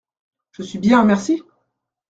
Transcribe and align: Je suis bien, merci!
Je 0.53 0.63
suis 0.63 0.79
bien, 0.79 1.05
merci! 1.05 1.43